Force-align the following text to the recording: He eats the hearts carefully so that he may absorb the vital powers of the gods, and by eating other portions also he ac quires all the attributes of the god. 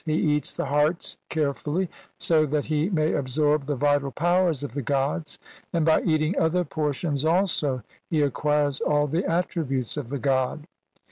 He 0.03 0.15
eats 0.15 0.51
the 0.51 0.65
hearts 0.65 1.17
carefully 1.29 1.87
so 2.17 2.47
that 2.47 2.65
he 2.65 2.89
may 2.89 3.13
absorb 3.13 3.67
the 3.67 3.75
vital 3.75 4.09
powers 4.11 4.63
of 4.63 4.71
the 4.71 4.81
gods, 4.81 5.37
and 5.71 5.85
by 5.85 6.01
eating 6.01 6.33
other 6.39 6.63
portions 6.63 7.23
also 7.23 7.83
he 8.09 8.23
ac 8.23 8.31
quires 8.31 8.81
all 8.81 9.05
the 9.05 9.25
attributes 9.25 9.97
of 9.97 10.09
the 10.09 10.17
god. 10.17 10.65